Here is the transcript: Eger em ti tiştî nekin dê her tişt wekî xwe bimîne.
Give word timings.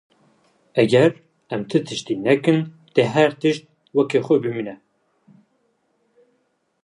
Eger 0.81 1.11
em 1.53 1.61
ti 1.69 1.77
tiştî 1.87 2.15
nekin 2.25 2.59
dê 2.93 3.03
her 3.13 3.31
tişt 3.41 3.63
wekî 3.95 4.19
xwe 4.25 4.37
bimîne. 4.43 4.75